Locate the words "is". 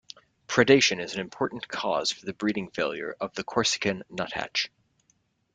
0.99-1.13